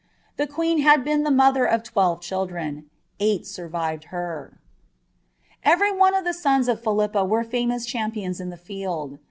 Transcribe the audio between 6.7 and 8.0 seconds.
Philippa were famous